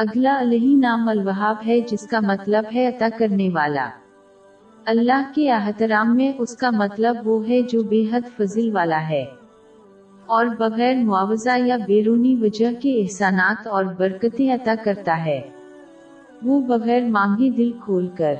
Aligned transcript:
اگلا 0.00 0.38
الہی 0.38 0.74
نام 0.74 1.08
الوہاب 1.08 1.56
ہے 1.66 1.80
جس 1.80 2.06
کا 2.06 2.20
مطلب 2.20 2.64
ہے 2.74 2.86
عطا 2.86 3.08
کرنے 3.18 3.48
والا۔ 3.48 3.88
اللہ 4.84 5.32
کے 5.34 5.52
احترام 5.52 6.16
میں 6.16 6.32
اس 6.38 6.56
کا 6.56 6.70
مطلب 6.70 7.16
وہ 7.24 7.48
ہے 7.48 7.62
جو 7.62 7.82
بے 7.82 8.04
حد 8.12 8.36
فضل 8.36 8.70
والا 8.72 9.08
ہے۔ 9.08 9.24
اور 10.26 10.46
بغیر 10.46 10.94
معاوضہ 10.94 11.58
یا 11.58 11.76
بیرونی 11.86 12.34
وجہ 12.34 12.80
کے 12.80 13.02
احسانات 13.02 13.66
اور 13.66 13.84
برکتیں 13.84 14.54
عطا 14.54 14.74
کرتا 14.84 15.24
ہے۔ 15.24 15.40
وہ 16.42 16.60
بغیر 16.60 17.02
مانگے 17.02 17.50
دل 17.50 17.70
کھول 17.84 18.08
کر 18.16 18.34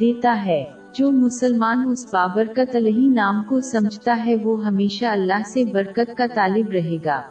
دیتا 0.00 0.44
ہے۔ 0.44 0.64
جو 0.94 1.10
مسلمان 1.10 1.88
اس 1.88 2.06
بابرکت 2.12 2.76
الہی 2.76 3.08
نام 3.08 3.42
کو 3.42 3.60
سمجھتا 3.60 4.26
ہے 4.26 4.34
وہ 4.34 4.66
ہمیشہ 4.66 5.04
اللہ 5.04 5.42
سے 5.46 5.64
برکت 5.64 6.16
کا 6.16 6.24
طالب 6.34 6.70
رہے 6.70 6.96
گا۔ 7.04 7.22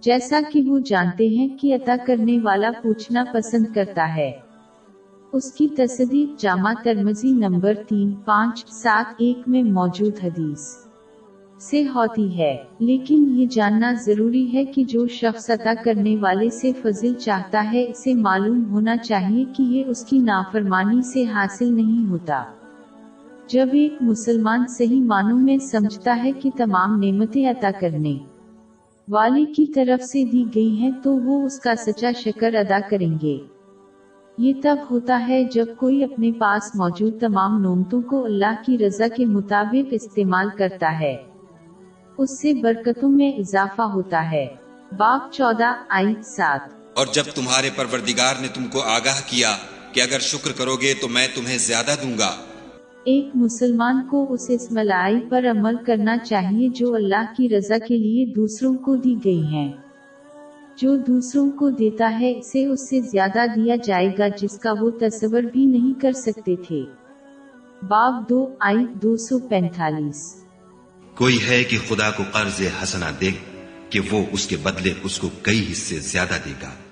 جیسا 0.00 0.40
کہ 0.52 0.62
وہ 0.62 0.78
جانتے 0.78 1.28
ہیں 1.28 1.48
کہ 1.60 1.74
عطا 1.74 1.96
کرنے 2.06 2.38
والا 2.42 2.70
پوچھنا 2.82 3.24
پسند 3.32 3.66
کرتا 3.74 4.16
ہے۔ 4.16 4.32
اس 5.32 5.52
کی 5.52 5.68
تصدیق 5.68 6.40
جامع 6.40 6.72
ترمزی 6.82 7.30
نمبر 7.30 7.74
تین، 7.88 8.10
پانچ، 8.24 8.64
سات، 8.66 9.14
ایک 9.18 9.48
میں 9.48 9.62
موجود 9.62 10.12
حدیث 10.22 10.60
سے 11.60 11.82
ہوتی 11.94 12.38
ہے۔ 12.38 12.56
لیکن 12.78 13.34
یہ 13.36 13.46
جاننا 13.46 13.92
ضروری 13.92 14.52
ہے 14.52 14.64
کہ 14.64 14.84
جو 14.84 15.06
شخص 15.06 15.50
عطا 15.50 15.72
کرنے 15.84 16.16
والے 16.16 16.50
سے 16.50 16.72
فضل 16.82 17.14
چاہتا 17.14 17.72
ہے، 17.72 17.90
اسے 17.90 18.14
معلوم 18.14 18.64
ہونا 18.70 18.96
چاہیے 18.96 19.44
کہ 19.56 19.62
یہ 19.62 19.84
اس 19.86 20.04
کی 20.04 20.18
نافرمانی 20.18 21.02
سے 21.02 21.24
حاصل 21.24 21.72
نہیں 21.74 22.10
ہوتا۔ 22.10 22.44
جب 23.46 23.68
ایک 23.72 23.94
مسلمان 24.00 24.66
صحیح 24.68 25.00
معنوں 25.00 25.38
میں 25.38 25.58
سمجھتا 25.58 26.20
ہے 26.24 26.32
کہ 26.32 26.50
تمام 26.56 27.00
نعمتیں 27.00 27.50
عطا 27.50 27.70
کرنے 27.80 28.18
والے 29.08 29.44
کی 29.44 29.66
طرف 29.66 30.04
سے 30.04 30.24
دی 30.24 30.44
گئی 30.54 30.76
ہیں 30.78 30.90
تو 31.02 31.16
وہ 31.16 31.46
اس 31.46 31.60
کا 31.60 31.74
سچا 31.76 32.12
شکر 32.12 32.54
ادا 32.54 32.78
کریں 32.90 33.18
گے۔ 33.22 33.38
یہ 34.38 34.52
تب 34.62 34.76
ہوتا 34.90 35.24
ہے 35.28 35.44
جب 35.44 35.66
کوئی 35.76 36.04
اپنے 36.04 36.32
پاس 36.32 36.74
موجود 36.74 37.20
تمام 37.20 37.62
نعمتوں 37.62 38.02
کو 38.02 38.24
اللہ 38.24 38.62
کی 38.66 38.78
رضا 38.78 39.08
کے 39.16 39.24
مطابق 39.24 39.88
استعمال 39.90 40.48
کرتا 40.58 41.00
ہے۔ 41.00 41.16
اس 42.18 42.40
سے 42.40 42.54
برکتوں 42.54 43.08
میں 43.08 43.32
اضافہ 43.32 43.82
ہوتا 43.82 44.30
ہے۔ 44.30 44.46
باپ 44.96 45.32
چودہ 45.32 45.74
آئی 45.88 46.14
سات۔ 46.22 46.60
اور 46.94 47.06
جب 47.12 47.22
تمہارے 47.34 47.70
پروردگار 47.76 48.34
نے 48.40 48.48
تم 48.54 48.64
کو 48.64 48.80
آگاہ 48.82 49.20
کیا 49.26 49.56
کہ 49.92 50.00
اگر 50.00 50.18
شکر 50.18 50.52
کرو 50.52 50.76
گے 50.76 50.94
تو 51.00 51.08
میں 51.08 51.26
تمہیں 51.34 51.58
زیادہ 51.58 51.94
دوں 52.02 52.18
گا۔ 52.18 52.36
ایک 53.06 53.28
مسلمان 53.34 54.06
کو 54.10 54.32
اس 54.32 54.46
اسملائی 54.48 55.20
پر 55.28 55.44
عمل 55.50 55.76
کرنا 55.86 56.18
چاہیے 56.18 56.68
جو 56.68 56.94
اللہ 56.94 57.24
کی 57.36 57.48
رضا 57.48 57.78
کے 57.78 57.98
لیے 57.98 58.26
دوسروں 58.26 58.74
کو 58.74 58.96
دی 58.96 59.14
گئی 59.24 59.42
ہیں 59.42 59.72
جو 60.76 60.96
دوسروں 60.96 61.50
کو 61.50 61.70
دیتا 61.70 62.20
ہے، 62.20 62.38
اسے 62.38 62.66
اس 62.66 62.88
سے 62.88 63.00
زیادہ 63.00 63.46
دیا 63.56 63.76
جائے 63.84 64.08
گا 64.18 64.28
جس 64.28 64.58
کا 64.58 64.72
وہ 64.80 64.90
تصور 64.90 65.42
بھی 65.42 65.66
نہیں 65.66 66.00
کر 66.00 66.12
سکتے 66.12 66.56
تھے۔ 66.56 66.84
باب 67.88 68.28
دو 68.28 68.54
آئی 68.60 68.86
دو 69.02 69.16
سو 69.16 69.38
پینتالیس۔ 69.38 70.44
کوئی 71.14 71.38
ہے 71.48 71.64
کہ 71.64 71.78
خدا 71.88 72.10
کو 72.10 72.22
قرض 72.32 72.62
حسنا 72.82 73.10
دے، 73.20 73.30
کہ 73.90 74.00
وہ 74.12 74.24
اس 74.32 74.46
کے 74.46 74.56
بدلے 74.62 74.92
اس 75.04 75.18
کو 75.18 75.28
کئی 75.42 75.64
حصے 75.72 75.98
زیادہ 75.98 76.36
دے 76.46 76.52
گا۔ 76.62 76.85